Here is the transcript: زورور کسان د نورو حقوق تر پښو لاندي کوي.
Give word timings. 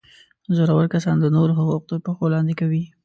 زورور 0.55 0.85
کسان 0.93 1.15
د 1.19 1.25
نورو 1.35 1.51
حقوق 1.59 1.83
تر 1.89 1.97
پښو 2.05 2.25
لاندي 2.33 2.55
کوي. 2.61 2.83